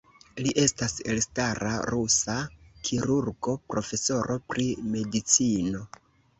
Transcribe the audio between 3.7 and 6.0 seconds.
profesoro pri medicino.